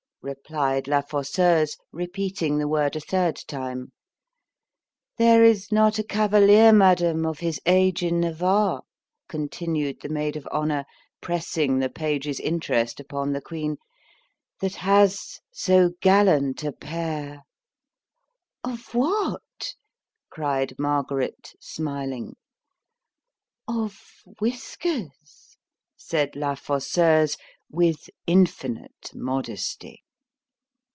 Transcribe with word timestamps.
replied 0.23 0.87
La 0.87 1.01
Fosseuse, 1.01 1.75
repeating 1.91 2.59
the 2.59 2.67
word 2.67 2.95
a 2.95 2.99
third 2.99 3.35
time——There 3.47 5.43
is 5.43 5.71
not 5.71 5.97
a 5.97 6.03
cavalier, 6.03 6.71
madam, 6.71 7.25
of 7.25 7.39
his 7.39 7.59
age 7.65 8.03
in 8.03 8.19
Navarre, 8.19 8.83
continued 9.27 9.99
the 9.99 10.09
maid 10.09 10.35
of 10.35 10.45
honour, 10.53 10.85
pressing 11.21 11.79
the 11.79 11.89
page's 11.89 12.39
interest 12.39 12.99
upon 12.99 13.33
the 13.33 13.41
queen, 13.41 13.77
that 14.59 14.75
has 14.75 15.39
so 15.51 15.89
gallant 16.01 16.63
a 16.63 16.71
pair——Of 16.71 18.93
what? 18.93 19.73
cried 20.29 20.75
Margaret, 20.77 21.53
smiling—Of 21.59 22.35
whiskers, 24.39 25.57
said 25.97 26.35
La 26.35 26.53
Fosseuse, 26.53 27.37
with 27.71 28.07
infinite 28.27 29.09
modesty. 29.15 30.03